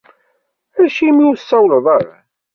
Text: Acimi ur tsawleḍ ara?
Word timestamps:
Acimi 0.83 1.23
ur 1.29 1.35
tsawleḍ 1.37 1.85
ara? 1.97 2.15